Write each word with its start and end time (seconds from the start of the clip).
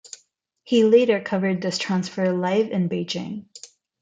He 0.63 0.83
later 0.83 1.21
covered 1.21 1.61
this 1.61 1.77
transfer 1.77 2.31
live 2.31 2.71
in 2.71 2.89
Beijing. 2.89 3.45